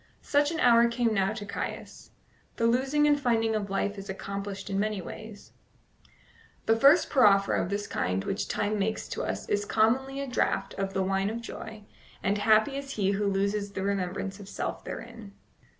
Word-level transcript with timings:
Such 0.23 0.49
an 0.49 0.59
hour 0.59 0.87
came 0.87 1.13
now 1.13 1.31
to 1.33 1.45
Caius. 1.45 2.09
The 2.55 2.65
losing 2.65 3.05
and 3.05 3.19
finding 3.21 3.53
of 3.53 3.69
life 3.69 3.99
is 3.99 4.09
accomplished 4.09 4.67
in 4.67 4.79
many 4.79 4.99
ways: 4.99 5.51
the 6.65 6.75
first 6.75 7.07
proffer 7.07 7.53
of 7.53 7.69
this 7.69 7.85
kind 7.85 8.23
which 8.23 8.47
Time 8.47 8.79
makes 8.79 9.07
to 9.09 9.21
us 9.21 9.47
is 9.47 9.63
commonly 9.63 10.19
a 10.19 10.25
draught 10.25 10.73
of 10.73 10.95
the 10.95 11.03
wine 11.03 11.29
of 11.29 11.39
joy, 11.39 11.83
and 12.23 12.39
happy 12.39 12.77
is 12.77 12.93
he 12.93 13.11
who 13.11 13.27
loses 13.27 13.73
the 13.73 13.83
remembrance 13.83 14.39
of 14.39 14.49
self 14.49 14.83
therein. 14.83 15.33